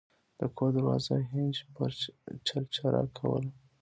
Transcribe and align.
د 0.39 0.41
کور 0.57 0.69
دروازې 0.75 1.17
هینج 1.31 1.55
چرچره 2.47 3.01
کوله. 3.17 3.51